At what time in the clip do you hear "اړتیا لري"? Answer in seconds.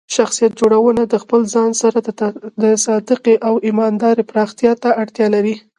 5.01-5.55